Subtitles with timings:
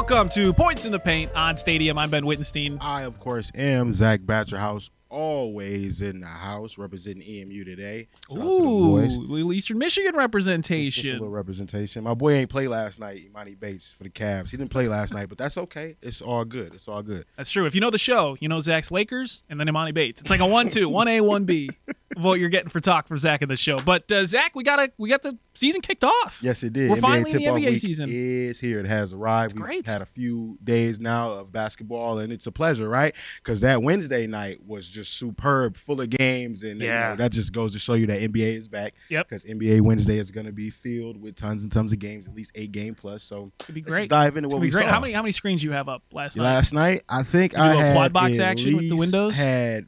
[0.00, 1.98] Welcome to Points in the Paint on Stadium.
[1.98, 2.78] I'm Ben Wittenstein.
[2.80, 8.08] I, of course, am Zach Batcherhouse, always in the house, representing EMU today.
[8.28, 8.48] Shout out to.
[8.48, 11.12] Ooh, little Eastern Michigan representation.
[11.12, 12.04] little representation.
[12.04, 14.50] My boy ain't play last night, Emoni Bates for the Cavs.
[14.50, 15.96] He didn't play last night, but that's okay.
[16.00, 16.74] It's all good.
[16.74, 17.26] It's all good.
[17.36, 17.66] That's true.
[17.66, 20.20] If you know the show, you know Zach's Lakers and then Emoni Bates.
[20.20, 21.70] It's like a one-two, one A, one B.
[22.16, 24.64] of What you're getting for talk for Zach in the show, but uh, Zach, we
[24.64, 26.40] got to we got the season kicked off.
[26.42, 26.90] Yes, it did.
[26.90, 28.10] We're NBA finally in the NBA season.
[28.10, 28.80] Is here.
[28.80, 29.54] It has arrived.
[29.54, 29.86] We've great.
[29.86, 33.14] had a few days now of basketball, and it's a pleasure, right?
[33.36, 37.10] Because that Wednesday night was just superb, full of games, and you Yeah.
[37.10, 38.94] know, that just goes to show you that NBA is back.
[39.08, 39.28] Yep.
[39.28, 42.34] Because NBA Wednesday is going to be filled with tons and tons of games, at
[42.34, 43.22] least eight game plus.
[43.22, 44.00] So It'd be let's great.
[44.00, 44.86] just dive into It's what we great.
[44.86, 44.92] saw.
[44.94, 46.42] How many how many screens you have up last night?
[46.44, 49.36] Last night, I think You I had quad box at action with the windows?
[49.36, 49.86] Had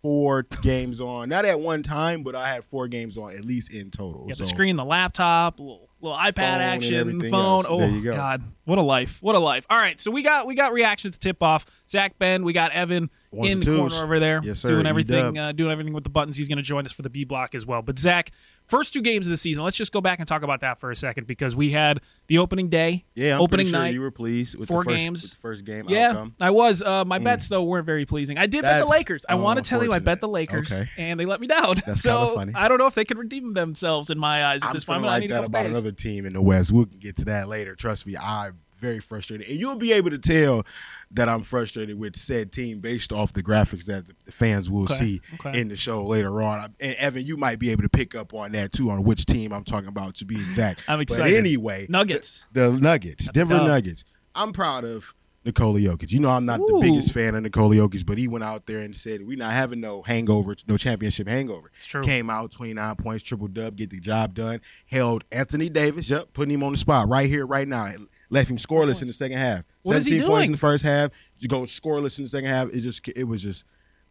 [0.00, 3.72] four games on, not at one time, but I had four games on at least
[3.72, 4.22] in total.
[4.22, 7.64] You got so the screen, the laptop, little, little iPad Phone action, phone.
[7.64, 7.66] else.
[7.68, 8.10] Oh you go.
[8.12, 9.18] God, what a life!
[9.22, 9.64] What a life!
[9.70, 11.66] All right, so we got we got reactions to tip off.
[11.88, 13.92] Zach Ben, we got Evan Ones in the twos.
[13.92, 14.68] corner over there, Yes, sir.
[14.68, 16.36] doing everything, uh, doing everything with the buttons.
[16.36, 17.80] He's going to join us for the B block as well.
[17.80, 18.30] But Zach,
[18.68, 19.64] first two games of the season.
[19.64, 22.36] Let's just go back and talk about that for a second because we had the
[22.38, 23.94] opening day, Yeah, I'm opening sure night.
[23.94, 25.22] you were pleased with four the first, games.
[25.22, 26.34] with the first game Yeah, outcome.
[26.40, 26.82] I was.
[26.82, 28.36] Uh, my bets though weren't very pleasing.
[28.36, 29.24] I did bet the Lakers.
[29.28, 30.28] I oh, want to tell you, I bet the.
[30.28, 30.88] Lakers, Okay.
[30.98, 31.76] and they let me down.
[31.86, 32.52] That's so funny.
[32.54, 34.98] I don't know if they could redeem themselves in my eyes at I'm this point.
[34.98, 35.76] feeling I like need that about days.
[35.76, 36.70] another team in the West.
[36.72, 37.74] We can get to that later.
[37.74, 40.66] Trust me, I'm very frustrated, and you'll be able to tell
[41.12, 44.94] that I'm frustrated with said team based off the graphics that the fans will Okay,
[44.96, 45.58] see okay.
[45.60, 46.74] in the show later on.
[46.80, 49.52] And Evan, you might be able to pick up on that too, on which team
[49.52, 50.80] I'm talking about to be exact.
[50.88, 51.36] I'm But excited.
[51.36, 52.46] anyway, Nuggets.
[52.52, 53.66] the Nuggets, Denver dub.
[53.68, 54.04] Nuggets.
[54.34, 55.14] I'm proud of
[55.44, 56.12] Nikola Jokic.
[56.12, 58.78] You know, I'm not the biggest fan of Nikola Jokic, but he went out there
[58.78, 62.02] and said, "We're not having no hangover, no championship hangover." It's true.
[62.04, 64.60] Came out 29 points, triple dub, get the job done.
[64.86, 67.92] Held Anthony Davis, yep, putting him on the spot right here, right now.
[68.32, 69.64] Left him scoreless in the second half.
[69.82, 71.10] What is he 17 points in the first half.
[71.38, 72.70] You go scoreless in the second half.
[72.70, 73.64] It just, it was just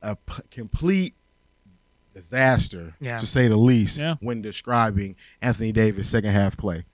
[0.04, 1.16] a p- complete
[2.14, 3.18] disaster, Yeah.
[3.18, 4.16] to say the least, Yeah.
[4.20, 6.86] when describing Anthony Davis' second half play.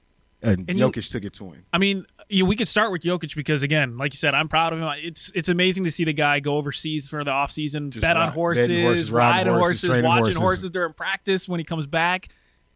[0.41, 1.65] And, And you- Jokic took it to him.
[1.73, 4.71] I mean, you, we could start with Jokic because again, like you said, I'm proud
[4.71, 4.87] of him.
[5.03, 8.27] It's it's amazing to see the guy go overseas for the offseason, Just bet on
[8.27, 10.37] ride- horses, betting horses, riding riding horses, horses, training watching horses.
[10.37, 10.69] horses.
[10.69, 12.27] during practice when he comes back.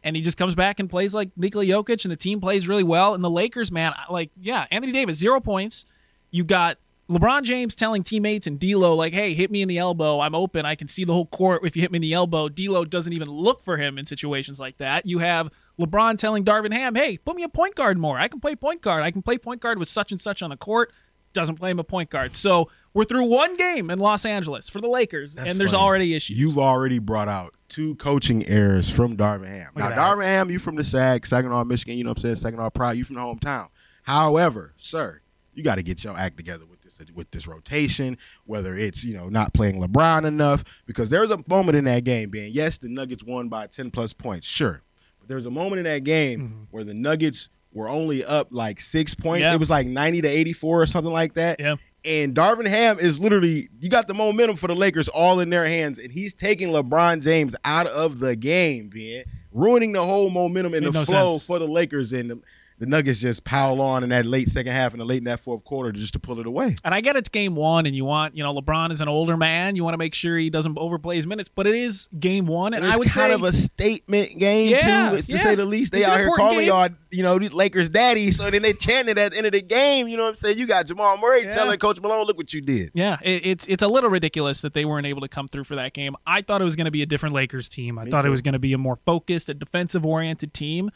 [0.04, 2.82] And he just comes back and plays like Nikola Jokic, and the team plays really
[2.82, 3.14] well.
[3.14, 5.84] And the Lakers, man, like, yeah, Anthony Davis, zero points.
[6.30, 10.20] You got LeBron James telling teammates and D'Lo, like, hey, hit me in the elbow.
[10.20, 10.64] I'm open.
[10.64, 12.48] I can see the whole court if you hit me in the elbow.
[12.48, 15.06] D'Lo doesn't even look for him in situations like that.
[15.06, 18.18] You have LeBron telling Darvin Ham, hey, put me a point guard more.
[18.18, 19.02] I can play point guard.
[19.02, 20.92] I can play point guard with such and such on the court.
[21.32, 22.34] Doesn't play him a point guard.
[22.34, 25.82] So we're through one game in Los Angeles for the Lakers, That's and there's funny.
[25.82, 26.38] already issues.
[26.38, 29.70] You've already brought out two coaching errors from Darvin Ham.
[29.74, 29.98] Now, at that.
[29.98, 31.96] Darvin Ham, you from the SAG, Saginaw, Michigan.
[31.96, 32.36] You know what I'm saying?
[32.36, 32.96] Saginaw Pride.
[32.98, 33.68] You from the hometown.
[34.02, 35.20] However, sir,
[35.54, 38.18] you got to get your act together with this with this rotation.
[38.44, 42.04] Whether it's you know not playing LeBron enough, because there was a moment in that
[42.04, 44.82] game, being yes, the Nuggets won by 10 plus points, sure,
[45.18, 48.80] but there was a moment in that game where the Nuggets were only up like
[48.80, 49.46] six points.
[49.46, 49.54] Mm-hmm.
[49.54, 51.58] It was like 90 to 84 or something like that.
[51.58, 51.76] Yeah.
[52.04, 55.64] And Darvin Ham is literally, you got the momentum for the Lakers all in their
[55.66, 60.74] hands, and he's taking LeBron James out of the game, man, ruining the whole momentum
[60.74, 61.46] and Made the no flow sense.
[61.46, 62.12] for the Lakers.
[62.12, 62.42] And
[62.82, 65.40] the, Nuggets just pile on in that late second half and the late in that
[65.40, 66.76] fourth quarter just to pull it away.
[66.84, 69.36] And I get it's game one, and you want, you know, LeBron is an older
[69.36, 69.76] man.
[69.76, 72.74] You want to make sure he doesn't overplay his minutes, but it is game one,
[72.74, 75.38] and And it's I would kind say of a statement game Yeah, too, it's to
[75.38, 75.92] say the least.
[75.92, 76.68] They It's out here calling game.
[76.68, 78.30] y'all, you know, these Lakers daddy.
[78.32, 80.08] So then they chanted at the end of the game.
[80.08, 80.58] You know what I'm saying?
[80.58, 81.50] You got Jamal Murray Yeah.
[81.50, 84.74] telling Coach Malone, "Look what you did." Yeah, it, it's it's a little ridiculous that
[84.74, 86.16] they weren't able to come through for that game.
[86.26, 87.98] I thought it was going to be a different Lakers team.
[87.98, 90.90] I Me thought it was going to be a more focused, a defensive oriented team.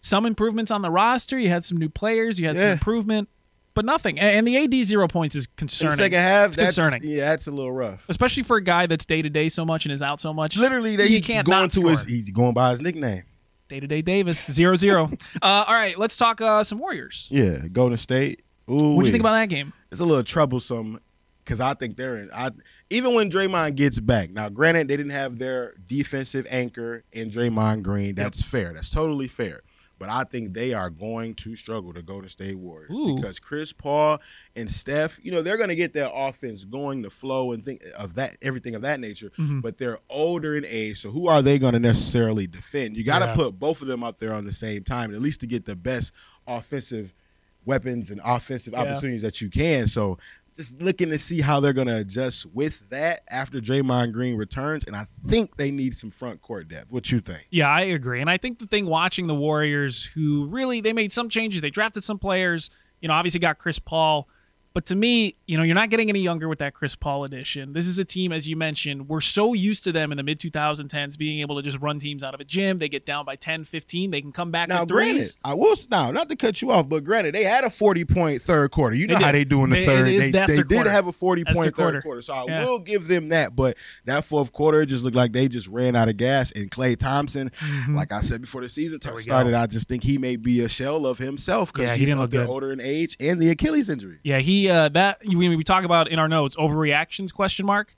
[0.00, 1.38] Some improvements on the roster.
[1.38, 2.38] You had some new players.
[2.38, 3.28] You had some improvement,
[3.74, 4.18] but nothing.
[4.18, 5.96] And, the AD zero points is concerning.
[5.96, 8.04] the second half, It's that's concerning, Yeah, that's a little rough.
[8.08, 10.56] especially for a guy that's day to day so much and is out so much.
[10.56, 11.90] Literally, they you can't going not to score.
[11.90, 12.04] his.
[12.04, 13.24] He's going by his nickname.
[13.68, 15.10] Day to day Davis zero zero.
[15.42, 17.28] uh, all right, let's talk uh, some Warriors.
[17.30, 19.72] Yeah, Golden State Ooh, What do you think about that game?
[19.90, 21.00] It's a little troublesome
[21.44, 22.30] because I think they're in.
[22.32, 22.50] I
[22.90, 24.30] even when Draymond gets back.
[24.30, 28.14] Now, granted, they didn't have their defensive anchor in Draymond Green.
[28.14, 28.72] That's fair.
[28.74, 29.62] That's totally fair.
[29.98, 33.16] But I think they are going to struggle to Golden State Warriors Ooh.
[33.16, 34.20] because Chris Paul
[34.54, 37.82] and Steph, you know, they're going to get their offense going, the flow and think
[37.96, 39.30] of that, everything of that nature.
[39.38, 39.60] Mhm.
[39.62, 42.96] But they're older in age, so who are they going to necessarily defend?
[42.96, 43.34] You got to Yeah.
[43.34, 45.74] put both of them out there on the same time, at least to get the
[45.76, 46.12] best
[46.46, 47.12] offensive
[47.64, 48.80] weapons and offensive Yeah.
[48.82, 49.88] opportunities that you can.
[49.88, 50.16] So
[50.58, 54.84] just looking to see how they're going to adjust with that after Draymond Green returns,
[54.84, 56.90] and I think they need some front court depth.
[56.90, 57.46] What you think?
[57.50, 58.20] Yeah, I agree.
[58.20, 61.70] And I think the thing watching the Warriors, who really they made some changes, they
[61.70, 62.70] drafted some players.
[63.00, 64.28] You know, obviously got Chris Paul,
[64.78, 67.72] but to me, you know, you're not getting any younger with that Chris Paul addition.
[67.72, 70.38] This is a team, as you mentioned, we're so used to them in the mid
[70.38, 72.78] 2010s being able to just run teams out of a gym.
[72.78, 75.26] They get down by 10, 15, they can come back Now, with granted.
[75.42, 78.40] I will now not to cut you off, but granted, they had a forty point
[78.40, 78.94] third quarter.
[78.94, 80.06] You know how they do in the They- third.
[80.06, 80.90] it is- they they did quarter.
[80.90, 82.02] have a forty That's point their third quarter.
[82.02, 82.64] quarter, so I Yeah.
[82.64, 83.56] will give them that.
[83.56, 86.52] But that fourth quarter just looked like they just ran out of gas.
[86.52, 87.96] And Klay Thompson, Mm-hmm.
[87.96, 89.58] like I said before the season started, go.
[89.58, 92.20] I just think he may be a shell of himself because Yeah, he he's didn't
[92.20, 92.46] look good.
[92.46, 94.18] older in age and the Achilles injury.
[94.22, 97.94] Yeah, he uh that we, we talk about in our notes overreactions question mark.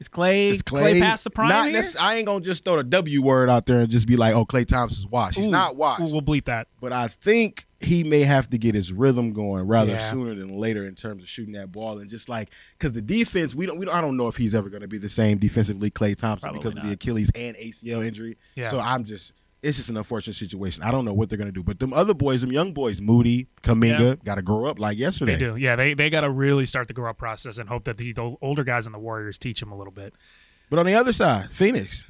[0.00, 1.82] Is Klay, Is Klay, past the prime Not here?
[2.00, 4.46] I ain't gonna just throw the W word out there and just be like, "Oh,
[4.46, 6.02] Klay Thompson's washed." He's Ooh, not washed.
[6.02, 6.68] ooh, We'll bleep that.
[6.80, 10.10] but I think he may have to get his rhythm going rather Yeah.
[10.12, 13.56] sooner than later in terms of shooting that ball and just like because the defense
[13.56, 15.38] we don't we don't I don't know if he's ever going to be the same
[15.38, 16.92] defensively Klay Thompson Probably because of the.
[16.94, 18.36] Achilles and ACL injury.
[18.54, 18.70] Yeah.
[18.70, 19.32] So I'm just
[19.62, 20.82] it's just an unfortunate situation.
[20.82, 23.00] I don't know what they're going to do, but them other boys, them young boys,
[23.00, 24.14] Moody, Kuminga, Yeah.
[24.24, 25.32] got to grow up like yesterday.
[25.32, 25.56] They do.
[25.56, 28.12] Yeah, they they got to really start the grow up process and hope that the,
[28.12, 30.14] the older guys in the Warriors teach them a little bit.
[30.70, 32.04] But on the other side, Phoenix,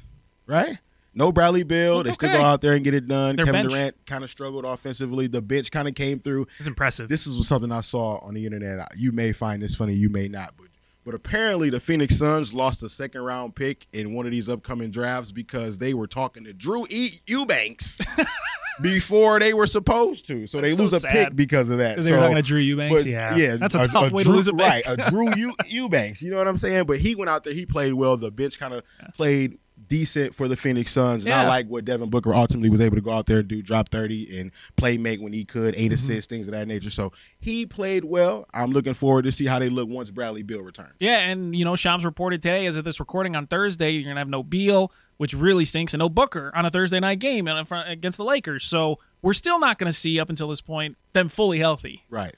[0.45, 0.77] right?
[1.15, 2.03] No Bradley Beal.
[2.03, 2.37] They still okay.
[2.37, 3.35] go out there and get it done.
[3.35, 3.71] Their Kevin bench.
[3.71, 5.27] Durant kind of struggled offensively.
[5.27, 6.45] The bench kind of came through.
[6.59, 7.09] It's impressive.
[7.09, 8.87] this is something I saw on the internet.
[8.95, 10.67] You may find this funny, you may not, but
[11.09, 14.91] but apparently the Phoenix Suns lost a second round pick in one of these upcoming
[14.91, 17.97] drafts because they were talking to Drew e- Eubanks
[18.83, 20.45] before they were supposed to.
[20.45, 21.11] So they That's so lose a sad.
[21.11, 21.93] pick because of that.
[21.95, 23.05] Because So, they were talking to Drew Eubanks.
[23.05, 24.61] but, yeah, that's a, tough way Drew, to lose a pick.
[24.61, 25.31] Right, a Drew
[25.65, 26.21] Eubanks.
[26.21, 26.85] You know what I'm saying?
[26.85, 28.15] But he went out there, he played well.
[28.15, 28.83] The bench kind of
[29.15, 29.57] played
[29.89, 31.25] decent for the Phoenix Suns.
[31.25, 31.41] Yeah.
[31.43, 33.89] Not like what Devin Booker ultimately was able to go out there and do, drop
[33.89, 35.93] 30 and play make when he could, 8 Mm-hmm.
[35.93, 36.89] assists, things of that nature.
[36.89, 38.45] So he played well.
[38.53, 40.93] I'm looking forward to see how they look once Bradley Beal returns.
[40.99, 44.19] Yeah, and you know, Shams reported today as of this recording on Thursday, you're gonna
[44.19, 47.65] have no Beal, which really stinks, and no Booker on a Thursday night game in
[47.65, 48.63] front against the Lakers.
[48.65, 52.05] So we're still not gonna see up until this point them fully healthy.
[52.09, 52.35] Right.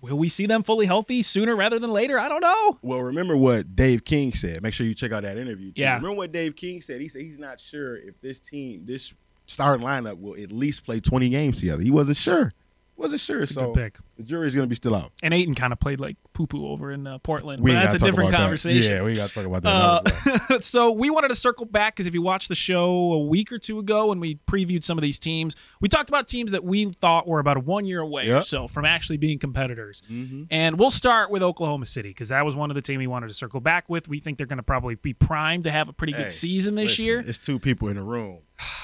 [0.00, 2.18] Will we see them fully healthy sooner rather than later?
[2.18, 2.78] I don't know.
[2.82, 4.62] Well, remember what Dave King said.
[4.62, 5.72] Make sure you check out that interview.
[5.72, 5.82] Too.
[5.82, 5.96] Yeah.
[5.96, 7.00] Remember what Dave King said?
[7.00, 9.14] He said he's not sure if this team, this
[9.46, 11.82] starting lineup, will at least play 20 games together.
[11.82, 12.52] He wasn't sure.
[12.96, 13.42] Wasn't sure.
[13.42, 13.98] a so pick.
[14.16, 15.12] the jury's going to be still out.
[15.22, 17.94] And Ayton kind of played like poo poo over in uh, Portland, We but that's
[17.96, 18.44] a different about that.
[18.44, 18.92] conversation.
[18.92, 19.68] Yeah, we got to talk about that.
[19.68, 20.56] Uh, day.
[20.60, 23.58] so we wanted to circle back because if you watched the show a week or
[23.58, 26.86] two ago when we previewed some of these teams, we talked about teams that we
[26.90, 30.02] thought were about one year away or so from actually being competitors.
[30.10, 30.44] Mm-hmm.
[30.50, 33.28] And we'll start with Oklahoma City because that was one of the team we wanted
[33.28, 34.08] to circle back with.
[34.08, 36.76] We think they're going to probably be primed to have a pretty Hey, good season
[36.76, 37.24] this Listen, year.
[37.26, 38.38] It's two people in the room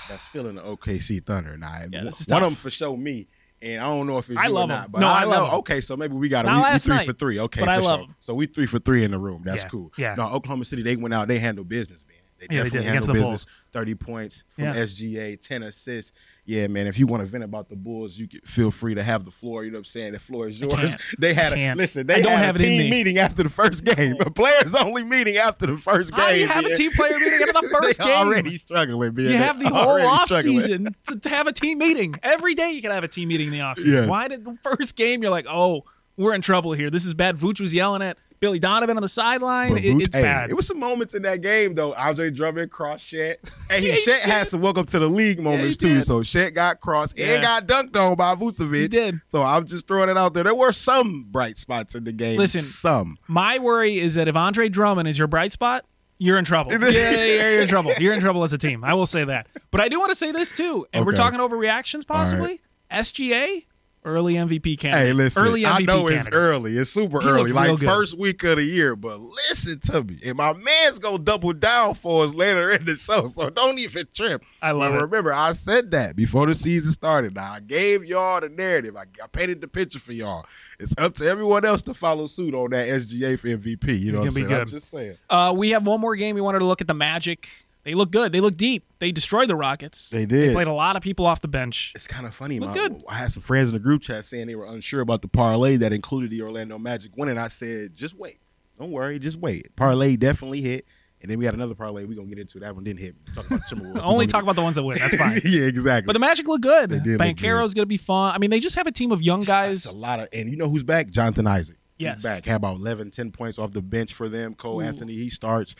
[0.09, 1.57] that's feeling the OKC Thunder.
[1.57, 2.29] Now, Yeah, one tough.
[2.29, 3.27] of them for sure me,
[3.63, 4.79] and I don't know if it's I you love or 'em.
[4.81, 4.93] not.
[4.93, 5.31] But No, I know.
[5.31, 5.59] love 'em.
[5.61, 7.39] Okay, so maybe we got Not we, we last three night, for three.
[7.39, 7.83] Okay, but for I sure.
[7.83, 8.15] love 'em.
[8.21, 9.43] So we three for three in the room.
[9.45, 9.93] That's Yeah, cool.
[9.97, 10.15] yeah.
[10.17, 11.29] No, Oklahoma City they went out.
[11.29, 12.12] They handled business, man.
[12.49, 13.47] They Yeah, definitely against handled the business.
[13.73, 14.75] Thirty points from Yeah.
[14.75, 16.13] SGA, ten assists.
[16.45, 16.89] Yeah, man.
[16.89, 19.31] If you want to vent about the Bulls, you can feel free to have the
[19.31, 19.65] floor.
[19.65, 20.13] You know what I'm saying?
[20.15, 20.97] The floor is yours.
[21.19, 22.07] They had a listen.
[22.07, 24.17] They don't have a team meeting after the first game.
[24.21, 26.41] A players only meeting after the first game.
[26.41, 28.09] You have a team player meeting after the first game?
[28.27, 29.27] already struggling, man.
[29.27, 32.15] You have the whole off season to, to have a team meeting.
[32.25, 33.93] Every day you can have a team meeting in the off season.
[33.93, 34.09] Yes.
[34.09, 35.85] Why did the first game you're like, oh,
[36.17, 36.91] we're in trouble here.
[36.91, 37.37] This is bad.
[37.37, 39.79] Vooch was yelling at Billy Donovan on the sideline.
[39.79, 40.51] It, it's hey, bad.
[40.51, 41.95] It was some moments in that game though.
[41.95, 43.39] Andre Drummond crossed Chet.
[43.71, 44.49] And he, Yeah, he Chet had did.
[44.49, 45.95] some welcome to the league moments he too.
[45.95, 46.05] did.
[46.05, 47.35] So Chet got crossed Yeah.
[47.35, 48.75] and got dunked on by Vucevic.
[48.75, 49.21] He did.
[49.29, 50.43] So I'm just throwing it out there.
[50.43, 52.37] There were some bright spots in the game.
[52.37, 53.17] Listen, some.
[53.29, 55.85] My worry is that if Andre Drummond is your bright spot,
[56.19, 56.73] you're in trouble.
[56.81, 57.93] yeah, yeah, you're in trouble.
[58.01, 58.83] You're in trouble as a team.
[58.83, 59.47] I will say that.
[59.71, 61.19] But I do want to say this too, and we're Okay.
[61.23, 62.61] talking overreactions possibly.
[62.91, 63.67] SGA,
[64.05, 65.07] early MVP candidate.
[65.07, 65.45] Hey, listen.
[65.45, 66.77] early MVP I know it's early.
[66.77, 67.53] It's super He early.
[67.53, 68.97] Like first week of the year.
[68.97, 70.19] But listen to me.
[70.25, 73.27] And my man's gonna double down for us later in the show.
[73.27, 74.43] So don't even trip.
[74.61, 75.03] I love But it.
[75.03, 77.35] remember, I said that before the season started.
[77.35, 78.97] Now I gave y'all the narrative.
[78.97, 80.45] I, I painted the picture for y'all.
[80.79, 84.01] It's up to everyone else to follow suit on that SGA for MVP.
[84.01, 84.49] You know what I'm saying?
[84.49, 84.61] good.
[84.63, 85.17] I'm just saying.
[85.31, 86.35] Uh, we have one more game.
[86.35, 87.49] We wanted to look at the Magic.
[87.85, 88.31] They look good.
[88.33, 88.85] They look deep.
[89.01, 90.09] They destroyed the Rockets.
[90.11, 90.51] They did.
[90.51, 91.93] They played a lot of people off the bench.
[91.97, 92.61] It's kind of funny.
[92.61, 93.03] Look My, good.
[93.09, 95.77] I had some friends in the group chat saying they were unsure about the parlay
[95.77, 97.39] that included the Orlando Magic winning.
[97.39, 98.39] I said, just wait.
[98.79, 99.19] Don't worry.
[99.19, 99.75] Just wait.
[99.75, 100.87] Parlay definitely hit.
[101.23, 102.59] And then we had another parlay we're going to get into.
[102.61, 103.15] That one didn't hit.
[103.35, 103.61] Talk about
[104.05, 104.99] Only talk about the ones that win.
[104.99, 105.41] That's fine.
[105.45, 106.07] yeah, exactly.
[106.07, 106.91] But the Magic look good.
[106.91, 108.35] They did Banchero's going to be fun.
[108.35, 109.85] I mean, they just have a team of young guys.
[109.85, 111.11] That's a lot of, and you know who's back?
[111.11, 111.77] Jonathan Isaac.
[111.97, 112.17] Yes.
[112.17, 112.45] He's back.
[112.45, 114.55] Had about 11, 10 points off the bench for them.
[114.55, 114.85] Cole Ooh.
[114.85, 115.77] Anthony, he starts.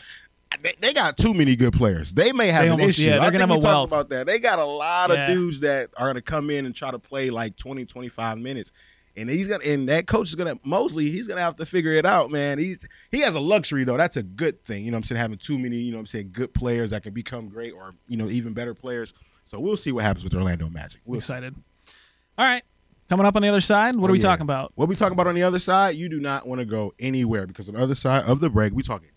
[0.61, 2.13] They, they got too many good players.
[2.13, 3.09] They may have They an almost- issue.
[3.09, 4.27] yeah, I think we a talked about that.
[4.27, 5.27] They got a lot Yeah.
[5.27, 8.37] of dudes that are going to come in and try to play like 20, 25
[8.37, 8.71] minutes.
[9.15, 12.03] And he's gonna, and that coach is gonna mostly He's gonna have to figure it
[12.03, 12.57] out, man.
[12.57, 13.95] He's he has a luxury though.
[13.95, 14.95] That's a good thing, you know.
[14.95, 17.13] what I'm saying having too many, you know, what I'm saying good players that can
[17.13, 19.13] become great or you know even better players.
[19.45, 21.01] So we'll see what happens with Orlando Magic.
[21.05, 21.25] We'll see.
[21.33, 21.53] excited.
[22.39, 22.63] All right.
[23.07, 24.23] Coming up on the other side, what Oh, are we yeah.
[24.23, 24.71] talking about?
[24.73, 27.45] What we talking about on the other side, you do not want to go anywhere
[27.45, 29.09] because on the other side of the break, we talking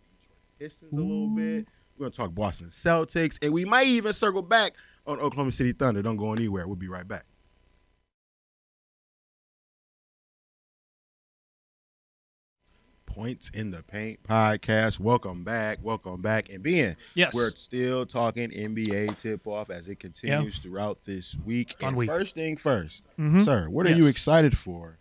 [0.58, 1.66] Pistons a little bit.
[1.98, 4.74] We're gonna talk Boston Celtics, and we might even circle back
[5.06, 6.02] on Oklahoma City Thunder.
[6.02, 6.66] Don't go anywhere.
[6.66, 7.24] We'll be right back.
[13.06, 15.00] Points in the Paint podcast.
[15.00, 15.78] Welcome back.
[15.82, 16.50] Welcome back.
[16.50, 17.32] And being Yes.
[17.34, 21.76] we're still talking NBA tip off as it continues throughout this week.
[21.78, 22.10] Fun and week.
[22.10, 23.42] first thing 1st Mhm.
[23.42, 23.98] sir, what are Yes.
[23.98, 24.98] you excited for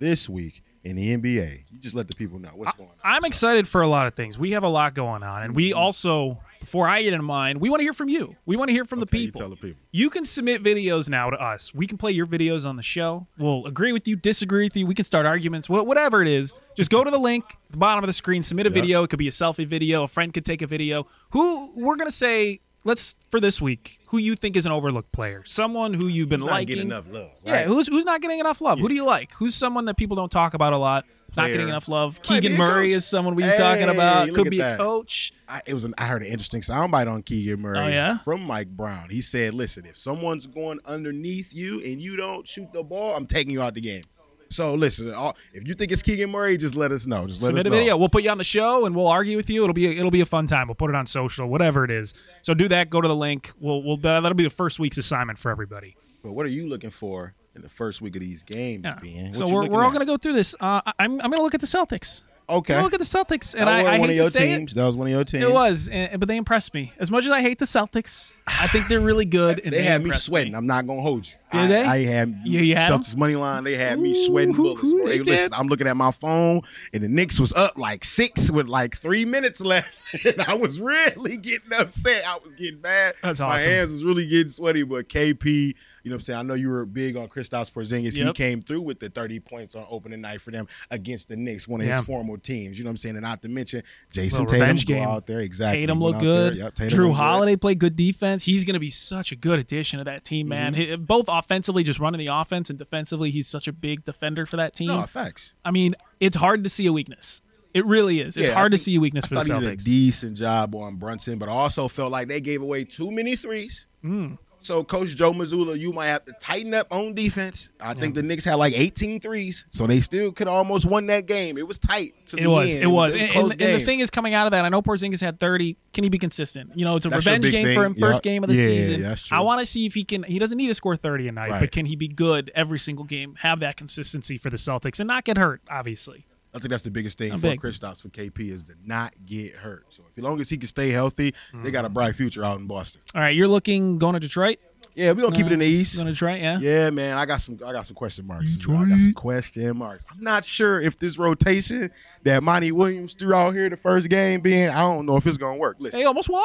[0.00, 1.64] this week in the NBA?
[1.70, 2.96] You just let the people know what's going on.
[3.04, 4.38] I'm excited for a lot of things.
[4.38, 5.78] We have a lot going on, and we mm-hmm.
[5.78, 8.36] also, before I get into mine, we want to hear from you.
[8.46, 9.40] We want to hear from the Okay, you people.
[9.40, 9.80] tell the people.
[9.92, 11.74] You can submit videos now to us.
[11.74, 13.26] We can play your videos on the show.
[13.38, 14.86] We'll agree with you, disagree with you.
[14.86, 16.54] We can start arguments, whatever it is.
[16.76, 18.74] Just go to the link at the bottom of the screen, submit a Yep.
[18.74, 19.02] video.
[19.02, 20.04] It could be a selfie video.
[20.04, 21.06] A friend could take a video.
[21.30, 25.42] Who we're gonna say, let's for this week, who you think is an overlooked player,
[25.46, 26.78] someone who you've been liking.
[26.78, 27.30] enough love.
[27.44, 28.78] Yeah, who's who's not getting enough love?
[28.78, 29.32] Who do you like?
[29.34, 31.04] Who's someone that people don't talk about a lot?
[31.34, 32.18] Not getting enough love.
[32.28, 32.96] Might Keegan Murray coach.
[32.96, 34.34] is someone we've been talking about.
[34.34, 34.78] Could be a that.
[34.78, 35.32] coach.
[35.48, 38.18] I, it was an, I heard an interesting soundbite on Keegan Murray Oh, yeah?
[38.18, 39.08] from Mike Brown.
[39.08, 43.24] He said, "Listen, if someone's going underneath you and you don't shoot the ball, I'm
[43.26, 44.02] taking you out the game."
[44.52, 47.26] So listen, all, if you think it's Keegan Murray, just let us know.
[47.26, 47.76] Just let Submit us a know.
[47.76, 47.96] video.
[47.96, 49.62] We'll put you on the show and we'll argue with you.
[49.64, 50.68] It'll be a, it'll be a fun time.
[50.68, 52.14] We'll put it on social, whatever it is.
[52.42, 52.90] So do that.
[52.90, 53.50] Go to the link.
[53.58, 55.96] We'll we'll that'll be the first week's assignment for everybody.
[56.22, 58.98] But what are you looking for in the first week of these games, Yeah.
[59.02, 59.24] Ben?
[59.26, 60.54] What So we're, we're all going to go through this.
[60.60, 62.24] Uh, I'm I'm going to look at the Celtics.
[62.52, 62.74] Okay.
[62.74, 64.74] I'm look at the Celtics, and I, I hate to say teams.
[64.74, 65.44] That was one of your teams.
[65.44, 65.48] it.
[65.48, 66.92] It was, and, but they impressed me.
[66.98, 69.60] As much as I hate the Celtics, I think they're really good.
[69.60, 70.54] And They, they, had me sweating.
[70.54, 71.34] I'm not gonna hold you.
[71.52, 71.82] Did I, they?
[71.82, 72.90] I had You- you had?
[72.92, 73.64] Celtics money line.
[73.64, 74.80] They had me sweating bullets.
[74.80, 75.06] bro.
[75.06, 75.54] they Hey, listen.
[75.54, 79.24] I'm looking at my phone, and the Knicks was up like six with like three
[79.24, 79.88] minutes left,
[80.24, 82.24] and I was really getting upset.
[82.26, 83.14] I was getting bad.
[83.22, 83.64] That's awesome.
[83.66, 84.82] My hands was really getting sweaty.
[84.82, 86.38] But KP, you know what I'm saying?
[86.38, 88.14] I know you were big on Kristaps Porzingis.
[88.14, 91.66] He came through with the 30 points on opening night for them against the Knicks,
[91.68, 91.98] one of Yeah.
[91.98, 92.78] his former teams.
[92.78, 93.16] You know what I'm saying?
[93.16, 93.82] And not to mention
[94.12, 95.02] Jason Little Tatum game.
[95.08, 95.40] out there.
[95.40, 95.80] Exactly.
[95.80, 96.56] Tatum looked good.
[96.56, 97.14] Yep, Tatum Drew good.
[97.16, 98.44] Holiday played good defense.
[98.44, 100.74] He's going to be such a good addition to that team, man.
[100.74, 100.90] Mm-hmm.
[100.90, 104.56] He- both offensively, just running the offense, and defensively, he's such a big defender for
[104.56, 104.88] that team.
[104.88, 105.54] No, facts.
[105.64, 107.42] I mean, it's hard to see a weakness.
[107.74, 108.36] It really is.
[108.36, 109.84] It's Yeah, hard to see a weakness for I the thought he did a Celtics.
[109.84, 113.86] decent job on Brunson, but I also felt like they gave away too many threes.
[114.04, 114.36] Mm.
[114.62, 117.70] So, Coach Joe Mazzulla, you might have to tighten up on defense.
[117.80, 121.26] I think the Knicks had like 18 threes, so they still could almost won that
[121.26, 121.58] game.
[121.58, 122.14] It was tight.
[122.28, 122.74] To It the was.
[122.74, 122.82] end.
[122.84, 123.14] It was.
[123.14, 125.38] a And, and, and the thing is, coming out of that, I know Porzingis had
[125.40, 125.76] 30.
[125.92, 126.70] Can he be consistent?
[126.76, 127.94] You know, it's a That's revenge game for thing.
[127.94, 128.32] him, first Yeah.
[128.32, 129.00] game of the Yeah, season.
[129.02, 129.36] true.
[129.36, 130.22] I want to see if he can.
[130.22, 131.60] He doesn't need to score 30 a night, Right.
[131.60, 133.34] but can he be good every single game?
[133.40, 136.24] Have that consistency for the Celtics and not get hurt, obviously.
[136.54, 137.60] I think that's the biggest thing I'm for big.
[137.60, 139.86] Kristaps for KP is to not get hurt.
[139.88, 141.94] So, as long as he can stay healthy, they got a Mm-hmm.
[141.94, 143.00] bright future out in Boston.
[143.14, 144.58] All right, you're looking going to Detroit.
[144.94, 145.94] Yeah, we're gonna keep it in the East.
[145.96, 146.58] Going to Detroit, yeah.
[146.60, 147.58] Yeah, man, I got some.
[147.64, 148.60] I got some question marks.
[148.68, 150.04] I got some question marks.
[150.10, 151.90] I'm not sure if this rotation
[152.24, 155.38] that Monty Williams threw out here the first game, being I don't know if it's
[155.38, 155.76] gonna work.
[155.78, 156.44] Listen, They almost won.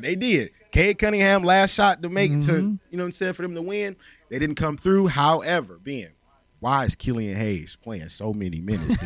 [0.00, 0.52] they did.
[0.70, 2.74] Cade Cunningham last shot to make it to Mm-hmm.
[2.90, 3.94] you know what I'm saying for them to win.
[4.30, 5.08] They didn't come through.
[5.08, 6.08] However, being
[6.62, 8.96] why is Killian Hayes playing so many minutes?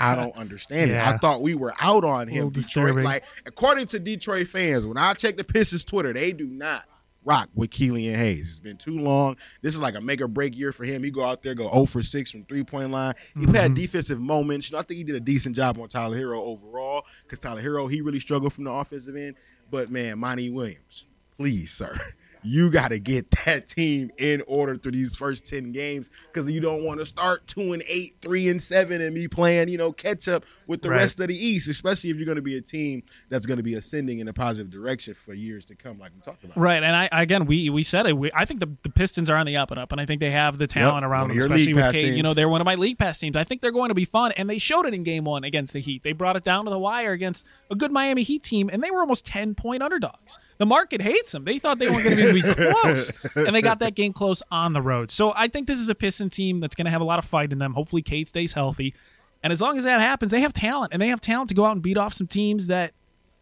[0.00, 0.96] I don't understand it.
[0.96, 2.48] I thought we were out on him.
[2.48, 3.04] Detroit, disturbing.
[3.04, 6.84] like according to Detroit fans, when I check the Pistons Twitter, they do not
[7.26, 8.48] rock with Killian Hayes.
[8.50, 9.36] It's been too long.
[9.62, 11.02] This is like a make or break year for him.
[11.04, 13.14] He go out there, go 0 for 6 from three point line.
[13.34, 13.54] He Mm-hmm.
[13.54, 14.70] had defensive moments.
[14.70, 17.62] You know, I think he did a decent job on Tyler Herro overall because Tyler
[17.62, 19.36] Herro, he really struggled from the offensive end.
[19.70, 21.04] But man, Monty Williams,
[21.36, 21.98] please, sir.
[22.44, 26.60] You got to get that team in order through these first 10 games because you
[26.60, 29.92] don't want to start 2 and 8, 3 and 7 and be playing, you know,
[29.92, 30.98] catch up with the Right.
[30.98, 33.62] rest of the East, especially if you're going to be a team that's going to
[33.62, 36.58] be ascending in a positive direction for years to come, like we talked about.
[36.58, 38.16] Right, and I again we we said it.
[38.16, 40.20] We, I think the, the Pistons are on the up and up, and I think
[40.20, 42.14] they have the talent Yep, around them, especially with Cade.
[42.14, 43.36] You know, they're one of my league pass teams.
[43.36, 45.72] I think they're going to be fun, and they showed it in Game One against
[45.72, 46.02] the Heat.
[46.02, 48.90] They brought it down to the wire against a good Miami Heat team, and they
[48.90, 50.38] were almost ten point underdogs.
[50.58, 51.44] The market hates them.
[51.44, 54.72] They thought they weren't going to be close, and they got that game close on
[54.72, 55.10] the road.
[55.10, 57.24] So I think this is a Piston team that's going to have a lot of
[57.24, 57.74] fight in them.
[57.74, 58.94] Hopefully, Cade stays healthy,
[59.42, 61.64] and as long as that happens, they have talent, and they have talent to go
[61.64, 62.92] out and beat off some teams that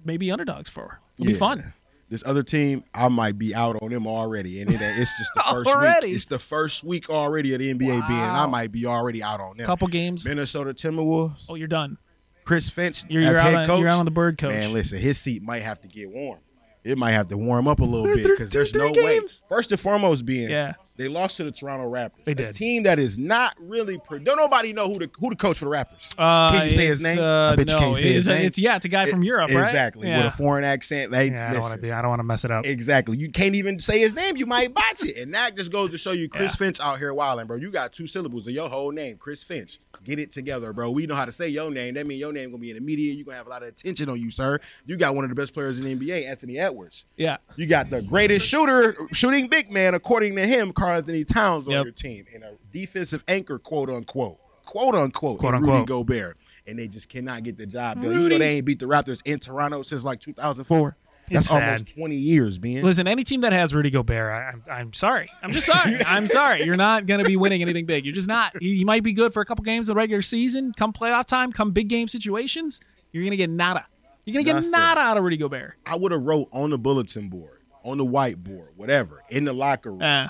[0.04, 1.00] may be underdogs for.
[1.18, 1.72] It'll be fun.
[2.08, 5.42] This other team, I might be out on them already, and it, it's just the
[5.50, 6.08] first Already?
[6.08, 6.16] week.
[6.16, 9.40] It's the first week already of the NBA being, and I might be already out
[9.40, 9.64] on them.
[9.64, 10.26] Couple games.
[10.26, 11.96] Minnesota Timberwolves, Oh, you're done.
[12.44, 13.80] Chris Finch You're, you're, out head on, coach.
[13.80, 14.50] you're out on the bird coach.
[14.50, 16.40] Man, listen, his seat might have to get warm.
[16.84, 19.20] It might have to warm up a little They're- bit because there's no three way.
[19.48, 20.72] First and foremost, being Yeah.
[20.96, 22.24] they lost to the Toronto Raptors.
[22.24, 22.54] They A did.
[22.56, 23.98] team that is not really.
[23.98, 26.12] Pro- don't nobody know who the who the coach for the Raptors.
[26.18, 27.24] Uh, Can you say his it's, name?
[27.24, 28.46] Uh, I bet you no, can't say his it's, name.
[28.46, 29.64] It's yeah, it's a guy from Europe, right?
[29.66, 30.24] Exactly, Yeah.
[30.24, 31.12] with a foreign accent.
[31.12, 31.94] They, Yeah, I don't want listen, to.
[31.96, 32.66] I don't want to mess it up.
[32.66, 33.16] Exactly.
[33.16, 34.36] You can't even say his name.
[34.36, 35.16] You might botch it.
[35.18, 36.66] And that just goes to show you Chris Yeah.
[36.66, 37.58] Finch out here wilding, bro.
[37.58, 39.78] You got two syllables of your whole name, Chris Finch.
[40.04, 40.90] Get it together, bro.
[40.90, 41.94] We know how to say your name.
[41.94, 43.12] That means your name gonna be in the media.
[43.12, 44.58] You're gonna have a lot of attention on you, sir.
[44.86, 47.04] You got one of the best players in the NBA, Anthony Edwards.
[47.16, 47.36] yeah.
[47.56, 51.84] You got the greatest shooter, shooting big man, according to him, Karl-Anthony Towns on Yep.
[51.84, 55.88] your team, and a defensive anchor, quote unquote, quote unquote, Quote, in Rudy unquote.
[55.88, 58.12] Gobert, and they just cannot get the job done.
[58.12, 60.96] You know they ain't beat the Raptors in Toronto since like 2004.
[61.32, 61.94] That's almost.
[61.94, 62.82] 20 years, man.
[62.82, 65.30] Listen, any team that has Rudy Gobert, I, I'm, I'm sorry.
[65.42, 66.02] I'm just sorry.
[66.04, 66.64] I'm sorry.
[66.64, 68.04] You're not going to be winning anything big.
[68.04, 68.60] You're just not.
[68.60, 70.72] You, you might be good for a couple games in the regular season.
[70.76, 72.80] Come playoff time, come big game situations,
[73.12, 73.86] you're going to get nada.
[74.24, 75.74] You're going to get nada out of Rudy Gobert.
[75.84, 79.90] I would have wrote on the bulletin board, on the whiteboard, whatever, in the locker
[79.90, 80.02] room.
[80.02, 80.28] Uh,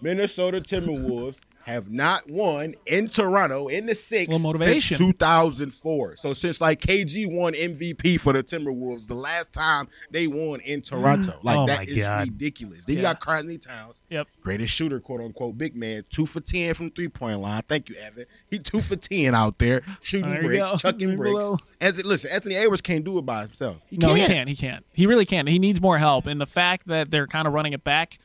[0.00, 6.16] Minnesota Timberwolves have not won in Toronto in the six since 2004.
[6.16, 10.80] So since like KG won MVP for the Timberwolves, the last time they won in
[10.80, 11.44] Toronto, mm.
[11.44, 12.28] like Oh that is God.
[12.28, 12.86] ridiculous.
[12.86, 14.26] Then you got Anthony Towns, yep.
[14.40, 17.62] greatest shooter, quote unquote, big man, two for ten from three point line.
[17.68, 18.24] Thank you, Evan.
[18.50, 21.32] He two for ten out there shooting There bricks, chucking bricks.
[21.34, 21.58] below.
[21.82, 23.76] Anthony, listen, Anthony Edwards can't do it by himself.
[23.90, 24.20] He no, can't.
[24.20, 24.48] he can't.
[24.48, 24.86] He can't.
[24.94, 25.46] He really can't.
[25.46, 26.26] He needs more help.
[26.26, 28.18] And the fact that they're kind of running it back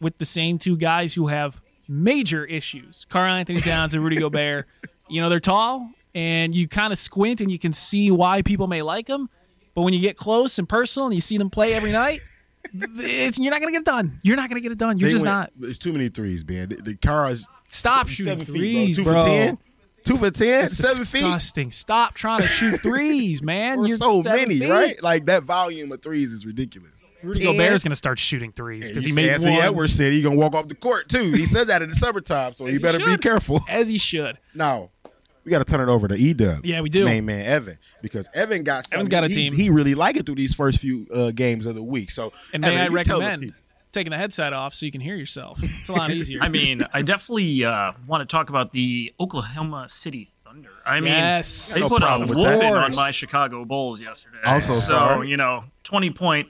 [0.00, 4.66] with the same two guys who have major issues, Karl-Anthony Towns and Rudy Gobert.
[5.08, 8.66] You know, they're tall, and you kind of squint and you can see why people
[8.66, 9.28] may like them.
[9.74, 12.20] But when you get close and personal and you see them play every night,
[12.74, 14.18] it's, you're not going to get it done.
[14.22, 14.98] You're not going to get it done.
[14.98, 15.68] You're They just went- not.
[15.68, 16.68] It's too many threes, man.
[16.70, 19.04] The, the Car's Stop shooting seven feet, threes, bro.
[19.04, 19.22] Two bro.
[19.22, 19.58] for ten.
[20.04, 20.64] Two for ten.
[20.64, 21.20] It's seven feet.
[21.22, 21.70] disgusting.
[21.70, 23.84] Stop trying to shoot threes, man.
[23.84, 24.68] You're so many, feet.
[24.70, 25.02] right?
[25.02, 27.00] Like that volume of threes is ridiculous.
[27.22, 27.56] Rudy 10.
[27.56, 29.62] Gobert's going to start shooting threes because you he said made Anthony one.
[29.62, 31.32] Edwards said he's gonna walk off the court too.
[31.32, 33.60] He said that in the summertime, so As you he better be careful.
[33.68, 34.38] as he should.
[34.54, 34.90] Now,
[35.44, 36.64] we got to turn it over to E Dub.
[36.64, 37.04] Yeah, we do.
[37.04, 39.52] Main man Evan, because Evan got Evan's got a team.
[39.54, 42.10] He really liked it through these first few uh, games of the week.
[42.10, 43.54] So, And may I you tell the recommend
[43.90, 45.58] taking the headset off so you can hear yourself.
[45.62, 46.40] It's a lot easier.
[46.42, 50.68] I mean, I definitely uh, want to talk about the Oklahoma City Thunder.
[50.84, 51.72] I mean, Yes.
[51.74, 54.38] they No put a problem whooping on my Chicago Bulls yesterday.
[54.44, 55.28] I'm so so sorry.
[55.30, 56.48] you know, twenty point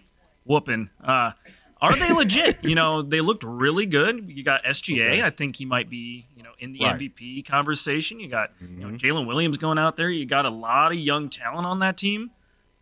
[0.49, 0.91] whooping.
[1.03, 1.33] Uh,
[1.81, 2.59] are they legit?
[2.65, 4.25] you know, they looked really good.
[4.29, 5.11] You got SGA.
[5.13, 5.23] Okay.
[5.23, 6.99] I think he might be, you know, in the Right.
[6.99, 8.19] MVP conversation.
[8.19, 8.81] You got Mm-hmm.
[8.81, 10.11] know Jalen Williams going out there.
[10.11, 12.31] You got a lot of young talent on that team.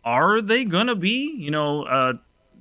[0.03, 1.31] Are they gonna be?
[1.37, 2.13] You know, uh,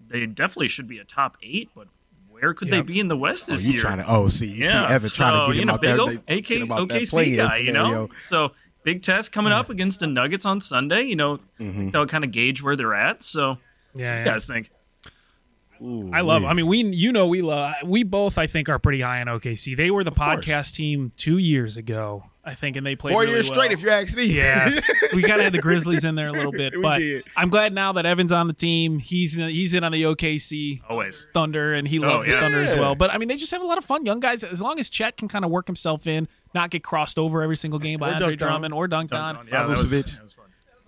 [0.09, 1.89] they definitely should be a top eight, but.
[2.29, 2.77] Where could Yep.
[2.87, 3.81] they be in the West Oh, this you year?
[3.81, 4.05] trying to?
[4.07, 5.97] Oh, see, you yeah, see Evan so, trying to get you him know, out big
[5.97, 6.37] there.
[6.37, 8.11] AK, get him out OKC guy, you know.
[8.21, 11.05] So big test coming up against the Nuggets on Sunday.
[11.05, 11.93] You know, Mm-hmm.
[11.93, 13.25] they'll kind of gauge where they're at.
[13.25, 13.57] So,
[13.95, 14.25] Yeah, you yeah.
[14.27, 14.69] guys think?
[15.83, 16.43] Ooh, I love.
[16.43, 16.49] yeah.
[16.49, 17.75] I mean, we you know we love.
[17.85, 19.77] We both I think are pretty high on OKC.
[19.77, 20.45] They were the course.
[20.45, 23.55] podcast team two years ago, I think, and they played four really years well.
[23.61, 24.25] straight, if you ask me.
[24.27, 24.71] Yeah,
[25.15, 27.25] we kind of had the Grizzlies in there a little bit, We but did.
[27.37, 28.99] I'm glad now that Evan's on the team.
[28.99, 31.27] He's he's in on the OKC Always.
[31.35, 32.41] Thunder, and he Oh, loves the yeah.
[32.41, 32.95] Thunder as well.
[32.95, 34.45] But I mean, they just have a lot of fun, young guys.
[34.45, 37.57] As long as Chet can kind of work himself in, not get crossed over every
[37.57, 38.49] single game by Or Andre dunked on.
[38.49, 39.37] Drummond or dunked Dunk on.
[39.37, 39.47] on.
[39.49, 40.15] Yeah, that was, Vucevic.
[40.17, 40.46] that was fun.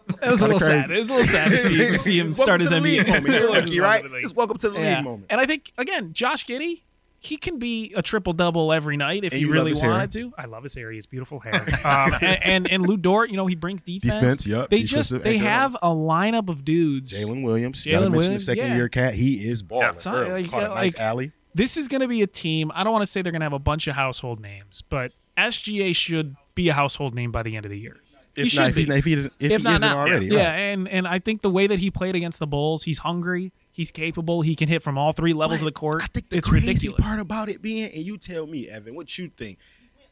[0.09, 0.91] It was a little Kinda sad.
[0.91, 3.01] It was a little sad to see to see him start his to the league
[3.01, 3.07] NBA.
[3.09, 3.27] moment.
[3.35, 4.03] You're It was rookie, his right?
[4.03, 4.95] welcome to the It's welcome to the Yeah.
[4.97, 5.27] league moment.
[5.31, 6.83] And I think again, Josh Giddey,
[7.21, 9.91] he can be a triple double every night if And he really his hair.
[9.91, 10.33] wanted to.
[10.39, 10.91] I love his hair.
[10.91, 11.65] He has beautiful hair.
[11.85, 14.21] Um, and, and and Lu Dort, you know, he brings defense.
[14.21, 14.71] Defense, yep.
[14.71, 15.45] They just they anchor.
[15.49, 17.13] have a lineup of dudes.
[17.25, 18.77] Jalen Williams, Jalen Jalen mention the Williams, second yeah.
[18.77, 19.15] year cat.
[19.15, 19.87] He is balling.
[19.95, 19.99] Yeah.
[19.99, 21.33] So, like, Caught a nice like- alley.
[21.55, 22.71] This is going to be a team.
[22.75, 25.13] I don't want to say they're going to have a bunch of household names, but
[25.37, 27.97] SGA should be a household name by the end of the year.
[28.39, 28.85] He If should not, if be.
[28.85, 29.99] he, if he, doesn't- if if he not isn't now.
[29.99, 30.59] already, yeah, right.
[30.59, 33.53] and and I think the way that he played against the Bulls, he's hungry.
[33.73, 34.43] He's capable.
[34.43, 36.03] He can hit from all three levels of the court.
[36.03, 37.05] I think the it's crazy ridiculous.
[37.07, 39.59] part about it being, and you tell me, Evan, what you think.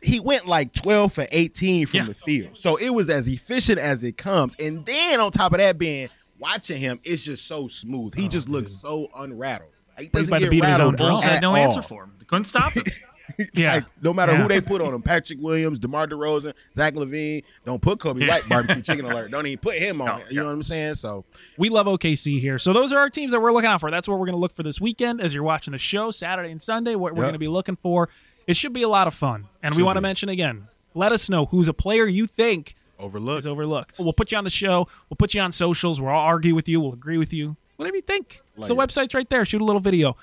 [0.03, 2.05] He went like 12 for 18 from Yeah.
[2.05, 2.55] the field.
[2.57, 4.55] So it was as efficient as it comes.
[4.61, 8.15] And then on top of that being watching him, it's just so smooth.
[8.15, 9.71] He oh, just looks so unrattled.
[9.97, 11.09] He He's doesn't about to get beat his own rattled drum.
[11.13, 11.57] Bulls had no all.
[11.57, 12.13] answer for him.
[12.27, 12.85] Couldn't stop him.
[13.55, 13.75] yeah.
[13.77, 14.43] Like, no matter Yeah.
[14.43, 18.35] who they put on him, Patrick Williams, DeMar DeRozan, Zach LaVine, don't put Kobe Yeah.
[18.35, 19.31] White barbecue chicken alert.
[19.31, 20.31] Don't even put him on No, it.
[20.33, 20.95] You know what I'm saying?
[20.97, 21.25] So
[21.59, 22.59] We love OKC here.
[22.59, 23.91] So those are our teams that we're looking out for.
[23.91, 26.51] That's what we're going to look for this weekend as you're watching the show Saturday
[26.51, 26.95] and Sunday.
[26.95, 28.09] What we're going to be looking for.
[28.47, 29.49] It should be a lot of fun.
[29.63, 33.41] And we want to mention again, let us know who's a player you think overlooked.
[33.41, 33.97] is overlooked.
[33.99, 34.87] We'll put you on the show.
[35.11, 36.01] We'll put you on socials.
[36.01, 36.81] We'll all argue with you.
[36.81, 37.57] We'll agree with you.
[37.77, 38.41] Whatever you think.
[38.61, 38.89] So the it.
[38.89, 39.45] website's right there.
[39.45, 40.17] Shoot a little video.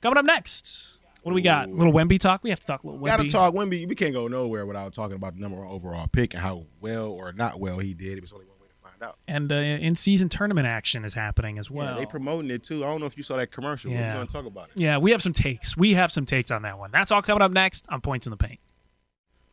[0.00, 0.99] Coming up next.
[1.22, 1.68] What do we got?
[1.68, 2.42] A little Wemby talk.
[2.42, 3.06] We have to talk a little Wemby.
[3.06, 3.86] Got to talk Wemby.
[3.88, 7.06] We can't go nowhere without talking about the number one overall pick and how well
[7.06, 8.18] or not well he did.
[8.18, 9.18] It was only one way to find out.
[9.28, 11.92] And uh, in season tournament action is happening as well.
[11.94, 12.84] yeah, they promoting it too.
[12.84, 13.90] I don't know if you saw that commercial.
[13.90, 14.08] Yeah.
[14.12, 14.80] We're going to talk about it.
[14.80, 15.76] Yeah, we have some takes.
[15.76, 16.90] We have some takes on that one.
[16.90, 18.60] That's all coming up next on Points in the Paint.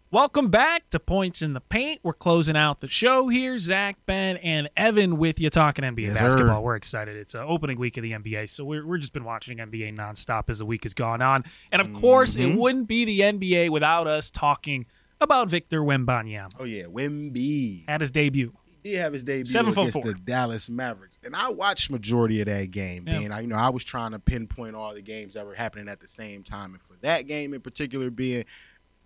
[0.09, 1.99] Welcome back to Points in the Paint.
[2.01, 3.59] We're closing out the show here.
[3.59, 6.59] Zach, Ben, and Evan with you talking NBA Yes, basketball.
[6.59, 6.61] sir.
[6.61, 7.17] We're excited.
[7.17, 10.49] It's uh, opening week of the NBA, so we're, we're just been watching NBA nonstop
[10.49, 11.43] as the week has gone on.
[11.73, 12.57] And of course, it Mm-hmm.
[12.57, 14.85] wouldn't be the NBA without us talking
[15.19, 17.83] about Victor Wembanyama Oh yeah, Wemby.
[17.89, 18.53] at his debut.
[18.83, 20.13] He have his debut Seven foot against four.
[20.13, 23.03] the Dallas Mavericks, and I watched majority of that game.
[23.05, 23.19] Yeah.
[23.19, 25.89] Being, I, you know, I was trying to pinpoint all the games that were happening
[25.89, 28.45] at the same time, and for that game in particular, being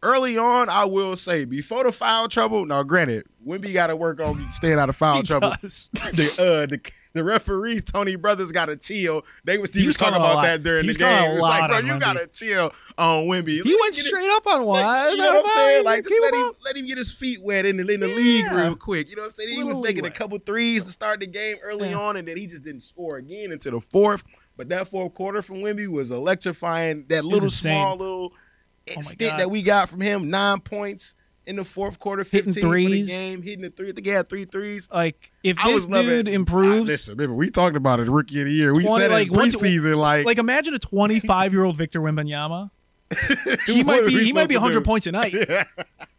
[0.03, 2.65] early on, I will say before the foul trouble.
[2.65, 5.51] Now, granted, Wemby got to work on staying out of foul trouble.
[5.61, 6.79] the uh the
[7.13, 9.23] the referee Tony Brothers got to chill.
[9.43, 11.31] They was, He was talking about that during He the a game.
[11.31, 13.61] It was like, bro, you got to chill on Wemby.
[13.63, 15.11] He went straight up on one.
[15.11, 15.83] You know what I'm saying?
[15.85, 18.49] Like, just let him let him get his feet wet in the, in the league
[18.51, 19.09] real quick.
[19.09, 19.49] You know what I'm saying?
[19.49, 21.99] He was Little making a couple threes to start the game early Yeah.
[21.99, 24.23] on, and then he just didn't score again until the fourth.
[24.55, 27.05] But that fourth quarter from Wemby was electrifying.
[27.09, 28.33] That little small little
[28.97, 29.39] Oh stint God.
[29.39, 31.15] that we got from him, nine points
[31.45, 33.07] in the fourth quarter, Hitting 15 for the threes.
[33.07, 33.89] game, hitting the three.
[33.89, 34.87] I think he had three threes.
[34.93, 38.07] Like, if I this was loving- dude I- improves, listen, remember we talked about it
[38.07, 38.73] rookie of the year.
[38.73, 41.99] We 20 said like, it once- preseason, like, like imagine a 25 year old Victor
[42.01, 42.69] Wembanyama.
[43.65, 45.33] He might be he might be 100 points a night.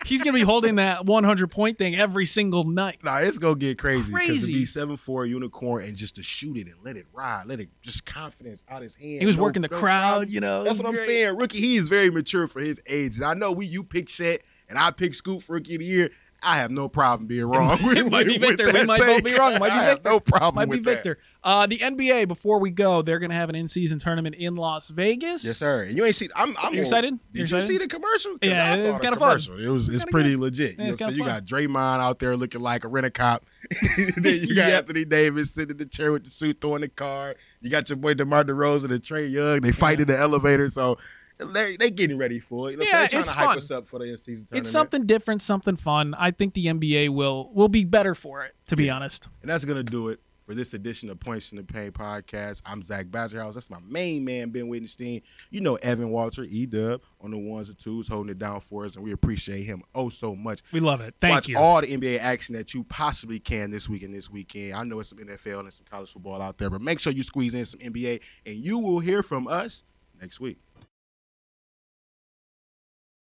[0.05, 2.99] He's gonna be holding that 100 point thing every single night.
[3.05, 4.13] Nah, it's gonna get crazy.
[4.13, 4.53] Crazy.
[4.53, 7.61] to be seven four unicorn and just to shoot it and let it ride, let
[7.61, 9.21] it just confidence out his hand.
[9.21, 10.29] He was No- working the no crowd, problem.
[10.31, 10.65] you know.
[10.65, 11.07] That's what I'm Great.
[11.07, 11.37] saying.
[11.37, 13.17] Rookie, he is very mature for his age.
[13.17, 15.87] And I know we you pick Chet and I pick Scoop for rookie of the
[15.87, 16.11] year.
[16.45, 17.79] I have no problem being wrong.
[17.81, 18.73] It might be with- with Victor.
[18.73, 19.53] We might both be wrong.
[19.55, 20.09] It might be I have Victor.
[20.11, 20.55] no problem.
[20.57, 20.85] Might be with.
[20.85, 21.19] Victor.
[21.45, 22.27] Uh, the NBA.
[22.29, 25.45] Before we go, they're gonna have an in season tournament in Las Vegas.
[25.45, 25.83] Yes, sir.
[25.83, 26.29] And you ain't see.
[26.35, 26.55] I'm.
[26.61, 27.11] I'm You excited?
[27.15, 27.67] Did You you excited?
[27.67, 28.37] see the commercial?
[28.43, 29.39] Yeah, it's kinda fun.
[29.61, 29.89] It was.
[29.89, 30.41] It's kinda pretty good.
[30.41, 30.77] legit.
[30.79, 33.45] Yeah, You know, so you got Draymond out there looking like a rent a cop.
[33.97, 34.83] then you got Yep.
[34.83, 37.37] Anthony Davis sitting in the chair with the suit throwing the card.
[37.61, 39.61] You got your boy DeMar DeRozan and Trae Young.
[39.61, 40.69] They fight in the elevator.
[40.69, 40.99] So
[41.45, 42.73] they they getting ready for it.
[42.73, 43.59] You know, Yeah, so they're trying it's to hype fun.
[43.59, 44.67] us up for the in season tournament.
[44.67, 46.15] It's something different, something fun.
[46.15, 48.55] I think the NBA will will be better for it.
[48.69, 49.29] To be honest.
[49.43, 52.63] And that's gonna do it for this edition of Points in the Paint podcast.
[52.67, 53.55] I'm Zach Badgerhouse.
[53.55, 55.23] That's my main man, Ben Wittenstein.
[55.51, 58.85] You know Evan Walter, E Dub, on the ones and twos, holding it down for
[58.85, 60.61] us, and we appreciate him oh so much.
[60.73, 61.15] We love it.
[61.21, 61.35] Thank you.
[61.35, 61.59] Watch you.
[61.59, 64.75] all the NBA action that you possibly can this week and this weekend.
[64.75, 67.23] I know it's some NFL and some college football out there, but make sure you
[67.23, 69.85] squeeze in some NBA, and you will hear from us
[70.21, 70.59] next week.